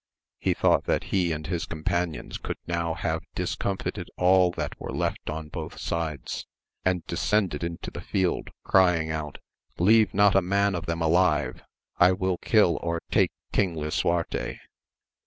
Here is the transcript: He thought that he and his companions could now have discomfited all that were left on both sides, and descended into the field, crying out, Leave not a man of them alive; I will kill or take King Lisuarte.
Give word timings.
He 0.39 0.55
thought 0.55 0.85
that 0.85 1.03
he 1.13 1.31
and 1.31 1.45
his 1.45 1.67
companions 1.67 2.39
could 2.39 2.57
now 2.65 2.95
have 2.95 3.21
discomfited 3.35 4.09
all 4.17 4.49
that 4.53 4.71
were 4.79 4.91
left 4.91 5.29
on 5.29 5.49
both 5.49 5.77
sides, 5.79 6.47
and 6.83 7.05
descended 7.05 7.63
into 7.63 7.91
the 7.91 8.01
field, 8.01 8.49
crying 8.63 9.11
out, 9.11 9.37
Leave 9.77 10.11
not 10.15 10.33
a 10.33 10.41
man 10.41 10.73
of 10.73 10.87
them 10.87 11.03
alive; 11.03 11.61
I 11.99 12.13
will 12.13 12.39
kill 12.39 12.79
or 12.81 13.03
take 13.11 13.29
King 13.53 13.75
Lisuarte. 13.75 14.57